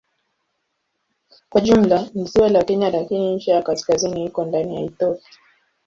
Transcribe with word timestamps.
Kwa 1.49 1.61
jumla 1.61 2.09
ni 2.13 2.25
ziwa 2.25 2.49
la 2.49 2.63
Kenya 2.63 2.89
lakini 2.89 3.35
ncha 3.35 3.51
ya 3.53 3.61
kaskazini 3.63 4.25
iko 4.25 4.45
ndani 4.45 4.75
ya 4.75 4.81
Ethiopia. 4.81 5.29